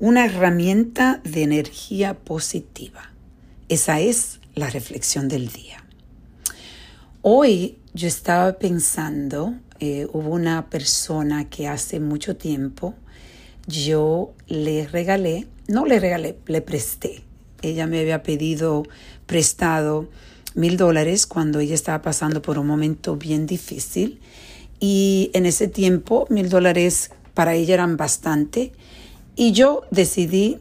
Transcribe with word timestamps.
una 0.00 0.24
herramienta 0.24 1.20
de 1.24 1.42
energía 1.42 2.14
positiva. 2.14 3.12
Esa 3.68 4.00
es 4.00 4.40
la 4.54 4.70
reflexión 4.70 5.28
del 5.28 5.48
día. 5.48 5.84
Hoy 7.20 7.76
yo 7.92 8.08
estaba 8.08 8.54
pensando, 8.54 9.54
eh, 9.78 10.06
hubo 10.10 10.30
una 10.30 10.70
persona 10.70 11.50
que 11.50 11.68
hace 11.68 12.00
mucho 12.00 12.34
tiempo 12.36 12.94
yo 13.66 14.32
le 14.48 14.88
regalé, 14.88 15.46
no 15.68 15.84
le 15.84 16.00
regalé, 16.00 16.38
le 16.46 16.62
presté. 16.62 17.22
Ella 17.60 17.86
me 17.86 18.00
había 18.00 18.22
pedido 18.22 18.84
prestado 19.26 20.08
mil 20.54 20.78
dólares 20.78 21.26
cuando 21.26 21.60
ella 21.60 21.74
estaba 21.74 22.00
pasando 22.00 22.40
por 22.40 22.58
un 22.58 22.66
momento 22.66 23.16
bien 23.16 23.46
difícil 23.46 24.18
y 24.80 25.30
en 25.34 25.44
ese 25.44 25.68
tiempo 25.68 26.26
mil 26.30 26.48
dólares 26.48 27.10
para 27.34 27.52
ella 27.52 27.74
eran 27.74 27.98
bastante 27.98 28.72
y 29.36 29.52
yo 29.52 29.82
decidí 29.90 30.58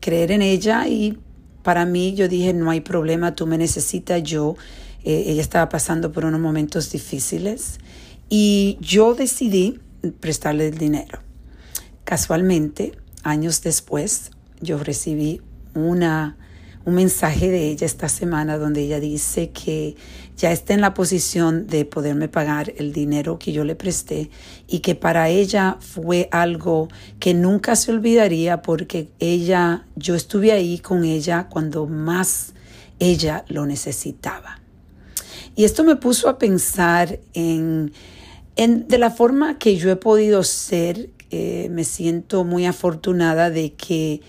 creer 0.00 0.32
en 0.32 0.42
ella 0.42 0.86
y 0.86 1.18
para 1.62 1.84
mí 1.84 2.14
yo 2.14 2.28
dije 2.28 2.52
no 2.54 2.70
hay 2.70 2.80
problema, 2.80 3.34
tú 3.34 3.46
me 3.46 3.58
necesitas, 3.58 4.22
yo, 4.22 4.56
eh, 5.04 5.24
ella 5.26 5.42
estaba 5.42 5.68
pasando 5.68 6.12
por 6.12 6.24
unos 6.24 6.40
momentos 6.40 6.90
difíciles 6.90 7.78
y 8.28 8.78
yo 8.80 9.14
decidí 9.14 9.80
prestarle 10.20 10.68
el 10.68 10.78
dinero. 10.78 11.20
Casualmente, 12.04 12.92
años 13.22 13.62
después, 13.62 14.30
yo 14.60 14.78
recibí 14.78 15.40
una, 15.74 16.36
un 16.88 16.94
mensaje 16.94 17.50
de 17.50 17.68
ella 17.68 17.84
esta 17.84 18.08
semana 18.08 18.56
donde 18.56 18.80
ella 18.80 18.98
dice 18.98 19.50
que 19.50 19.94
ya 20.38 20.52
está 20.52 20.72
en 20.72 20.80
la 20.80 20.94
posición 20.94 21.66
de 21.66 21.84
poderme 21.84 22.28
pagar 22.28 22.72
el 22.78 22.94
dinero 22.94 23.38
que 23.38 23.52
yo 23.52 23.62
le 23.62 23.74
presté 23.74 24.30
y 24.66 24.78
que 24.78 24.94
para 24.94 25.28
ella 25.28 25.76
fue 25.80 26.30
algo 26.32 26.88
que 27.20 27.34
nunca 27.34 27.76
se 27.76 27.92
olvidaría 27.92 28.62
porque 28.62 29.10
ella, 29.18 29.84
yo 29.96 30.14
estuve 30.14 30.50
ahí 30.52 30.78
con 30.78 31.04
ella 31.04 31.48
cuando 31.50 31.84
más 31.84 32.54
ella 32.98 33.44
lo 33.48 33.66
necesitaba. 33.66 34.58
Y 35.56 35.64
esto 35.64 35.84
me 35.84 35.96
puso 35.96 36.30
a 36.30 36.38
pensar 36.38 37.20
en, 37.34 37.92
en 38.56 38.88
de 38.88 38.96
la 38.96 39.10
forma 39.10 39.58
que 39.58 39.76
yo 39.76 39.90
he 39.90 39.96
podido 39.96 40.42
ser 40.42 41.10
eh, 41.30 41.68
me 41.70 41.84
siento 41.84 42.44
muy 42.44 42.64
afortunada 42.64 43.50
de 43.50 43.74
que 43.74 44.22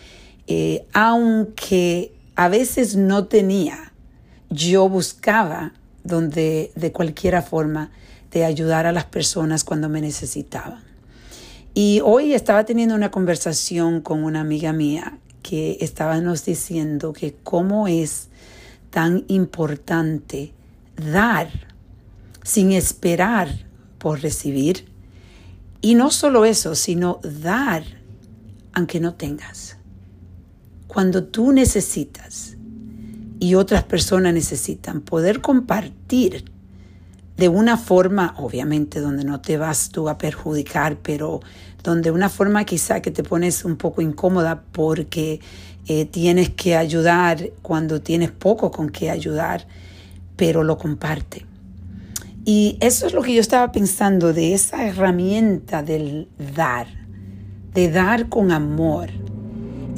eh, 0.48 0.86
aunque 0.92 2.19
a 2.40 2.48
veces 2.48 2.96
no 2.96 3.26
tenía, 3.26 3.92
yo 4.50 4.88
buscaba 4.88 5.74
donde 6.06 6.72
de 6.74 6.94
cualquier 6.94 7.42
forma 7.42 7.92
de 8.32 8.46
ayudar 8.46 8.86
a 8.86 8.94
las 8.94 9.04
personas 9.04 9.66
cuando 9.66 9.90
me 9.90 10.00
necesitaban. 10.00 10.82
Y 11.74 12.00
hoy 12.02 12.34
estaba 12.34 12.64
teniendo 12.64 12.96
una 12.96 13.12
conversación 13.12 14.00
con 14.00 14.24
una 14.24 14.40
amiga 14.40 14.72
mía 14.72 15.18
que 15.44 15.80
estábamos 15.82 16.46
diciendo 16.46 17.12
que 17.12 17.36
cómo 17.44 17.90
es 17.90 18.30
tan 18.90 19.26
importante 19.28 20.54
dar 20.96 21.50
sin 22.42 22.72
esperar 22.72 23.50
por 23.98 24.22
recibir 24.22 24.86
y 25.82 25.96
no 25.96 26.10
solo 26.10 26.46
eso, 26.46 26.74
sino 26.76 27.20
dar 27.22 27.84
aunque 28.72 29.02
no 29.02 29.16
tengas. 29.16 29.79
Cuando 30.90 31.24
tú 31.24 31.52
necesitas 31.52 32.58
y 33.40 33.54
otras 33.54 33.84
personas 33.84 34.34
necesitan 34.34 35.02
poder 35.02 35.40
compartir 35.40 36.46
de 37.38 37.48
una 37.48 37.78
forma, 37.78 38.34
obviamente, 38.40 39.00
donde 39.00 39.24
no 39.24 39.40
te 39.40 39.60
vas 39.60 39.90
tú 39.90 40.10
a 40.10 40.18
perjudicar, 40.18 40.98
pero 41.04 41.42
donde 41.84 42.10
una 42.10 42.28
forma 42.28 42.66
quizá 42.66 43.04
que 43.04 43.12
te 43.12 43.22
pones 43.22 43.66
un 43.66 43.78
poco 43.78 44.02
incómoda 44.02 44.64
porque 44.72 45.40
eh, 45.86 46.06
tienes 46.06 46.50
que 46.50 46.76
ayudar 46.76 47.52
cuando 47.62 48.02
tienes 48.02 48.32
poco 48.32 48.72
con 48.72 48.90
qué 48.90 49.12
ayudar, 49.12 49.68
pero 50.36 50.64
lo 50.64 50.80
comparte. 50.80 51.46
Y 52.46 52.80
eso 52.82 53.06
es 53.06 53.14
lo 53.14 53.22
que 53.22 53.36
yo 53.36 53.42
estaba 53.42 53.72
pensando 53.72 54.34
de 54.34 54.56
esa 54.56 54.88
herramienta 54.88 55.84
del 55.84 56.30
dar, 56.56 56.88
de 57.76 57.92
dar 57.92 58.28
con 58.28 58.52
amor. 58.52 59.12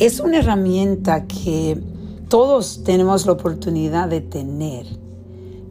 Es 0.02 0.20
una 0.20 0.40
herramienta 0.40 1.28
que 1.28 1.80
todos 2.28 2.84
tenemos 2.84 3.28
la 3.28 3.34
oportunidad 3.34 4.08
de 4.08 4.20
tener, 4.20 4.88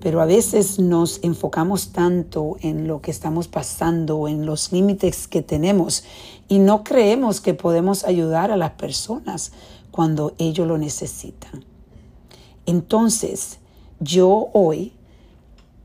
pero 0.01 0.21
a 0.21 0.25
veces 0.25 0.79
nos 0.79 1.19
enfocamos 1.25 1.91
tanto 1.91 2.57
en 2.61 2.87
lo 2.87 3.01
que 3.01 3.11
estamos 3.11 3.49
pasando, 3.49 4.29
en 4.29 4.47
los 4.47 4.71
límites 4.71 5.27
que 5.27 5.43
tenemos 5.43 6.05
y 6.47 6.61
no 6.61 6.85
creemos 6.85 7.41
que 7.41 7.55
podemos 7.55 8.05
ayudar 8.05 8.53
a 8.53 8.57
las 8.57 8.71
personas 8.71 9.51
cuando 9.91 10.33
ellos 10.39 10.69
lo 10.69 10.79
necesitan. 10.79 11.65
Entonces, 12.67 13.59
yo 13.99 14.51
hoy 14.53 14.93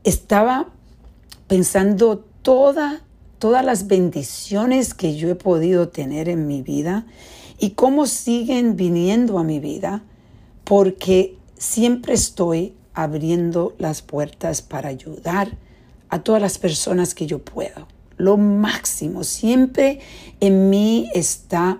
estaba 0.04 0.68
pensando 1.48 2.24
toda, 2.42 3.00
todas 3.40 3.64
las 3.64 3.88
bendiciones 3.88 4.94
que 4.94 5.16
yo 5.16 5.28
he 5.30 5.34
podido 5.34 5.88
tener 5.88 6.28
en 6.28 6.46
mi 6.46 6.62
vida 6.62 7.06
y 7.58 7.70
cómo 7.70 8.06
siguen 8.06 8.76
viniendo 8.76 9.38
a 9.38 9.44
mi 9.44 9.60
vida, 9.60 10.02
porque 10.64 11.36
siempre 11.56 12.14
estoy 12.14 12.74
abriendo 12.94 13.74
las 13.78 14.02
puertas 14.02 14.62
para 14.62 14.88
ayudar 14.88 15.56
a 16.08 16.22
todas 16.22 16.40
las 16.40 16.58
personas 16.58 17.14
que 17.14 17.26
yo 17.26 17.40
puedo. 17.40 17.88
Lo 18.16 18.36
máximo, 18.36 19.24
siempre 19.24 20.00
en 20.40 20.70
mí 20.70 21.10
está, 21.14 21.78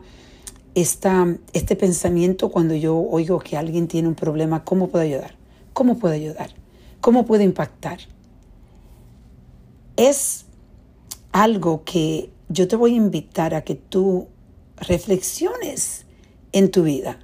este 0.75 1.76
pensamiento 1.76 2.50
cuando 2.50 2.75
yo 2.75 2.98
oigo 2.98 3.38
que 3.38 3.56
alguien 3.56 3.88
tiene 3.88 4.09
un 4.09 4.15
problema, 4.15 4.65
¿cómo 4.65 4.88
puedo 4.88 5.04
ayudar? 5.04 5.34
¿Cómo 5.72 5.98
puedo 5.98 6.15
ayudar? 6.15 6.50
¿Cómo 7.00 7.25
puedo 7.25 7.42
impactar? 7.42 8.00
es 9.97 10.44
algo 11.32 11.82
que 11.84 12.31
yo 12.48 12.69
te 12.69 12.76
voy 12.76 12.92
a 12.92 12.97
invitar 12.97 13.54
a 13.54 13.62
que 13.62 13.75
tú 13.75 14.28
reflexiones 14.76 16.04
en 16.53 16.70
tu 16.70 16.82
vida. 16.82 17.19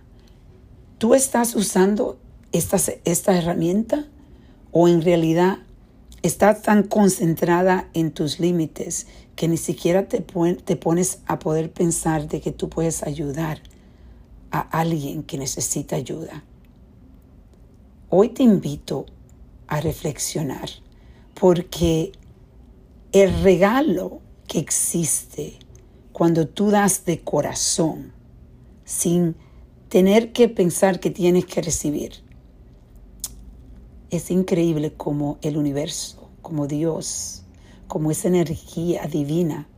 ¿Tú 0.99 1.15
estás 1.15 1.55
usando 1.55 2.19
esta, 2.53 2.79
esta 3.05 3.37
herramienta 3.37 4.07
o 4.71 4.89
en 4.89 5.03
realidad 5.03 5.59
estás 6.23 6.63
tan 6.63 6.85
concentrada 6.85 7.89
en 7.95 8.13
tus 8.13 8.39
límites 8.39 9.07
que 9.35 9.49
ni 9.49 9.57
siquiera 9.57 10.07
te, 10.09 10.21
te 10.21 10.77
pones 10.77 11.19
a 11.27 11.39
poder 11.39 11.73
pensar 11.73 12.29
de 12.29 12.41
que 12.41 12.53
tú 12.53 12.69
puedes 12.69 13.03
ayudar 13.03 13.61
a 14.51 14.61
alguien 14.61 15.23
que 15.23 15.39
necesita 15.39 15.97
ayuda? 15.97 16.45
Hoy 18.09 18.29
te 18.29 18.43
invito 18.43 19.07
a 19.67 19.81
reflexionar 19.81 20.69
porque 21.35 22.13
el 23.13 23.43
regalo 23.43 24.21
que 24.47 24.59
existe 24.59 25.59
cuando 26.13 26.47
tú 26.47 26.71
das 26.71 27.05
de 27.05 27.21
corazón 27.21 28.13
sin 28.85 29.35
tener 29.89 30.33
que 30.33 30.49
pensar 30.49 31.01
que 31.01 31.11
tienes 31.11 31.47
que 31.47 31.63
recibir. 31.63 32.13
Es 34.11 34.31
increíble 34.31 34.93
como 34.93 35.39
el 35.43 35.57
universo, 35.57 36.29
como 36.43 36.67
Dios, 36.67 37.45
como 37.87 38.11
esa 38.11 38.29
energía 38.29 39.07
divina 39.07 39.69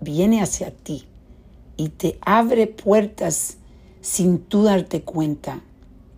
viene 0.00 0.42
hacia 0.42 0.70
ti 0.70 1.04
y 1.76 1.90
te 1.90 2.18
abre 2.22 2.66
puertas 2.66 3.58
sin 4.00 4.38
tú 4.38 4.62
darte 4.62 5.02
cuenta. 5.02 5.62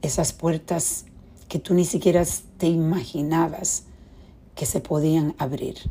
Esas 0.03 0.33
puertas 0.33 1.07
que 1.49 1.59
tú 1.59 1.75
ni 1.75 1.85
siquiera 1.85 2.25
te 2.57 2.69
imaginabas 2.69 3.85
que 4.55 4.67
se 4.67 4.81
podían 4.81 5.35
abrir 5.39 5.91